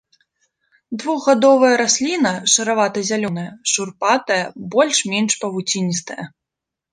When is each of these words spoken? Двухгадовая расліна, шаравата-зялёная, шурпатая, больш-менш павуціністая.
Двухгадовая 1.01 1.75
расліна, 1.81 2.31
шаравата-зялёная, 2.53 3.45
шурпатая, 3.75 4.39
больш-менш 4.77 5.31
павуціністая. 5.45 6.23